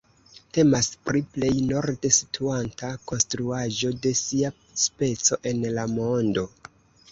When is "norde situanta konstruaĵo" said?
1.65-3.93